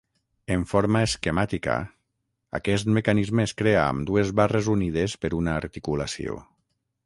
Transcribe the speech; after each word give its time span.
En 0.53 0.61
forma 0.69 1.01
esquemàtica, 1.07 1.75
aquest 2.61 2.89
mecanisme 2.97 3.47
es 3.49 3.55
crea 3.61 3.85
amb 3.93 4.09
dues 4.11 4.35
barres 4.43 4.73
unides 4.77 5.19
per 5.27 5.35
una 5.45 5.57
articulació. 5.63 6.43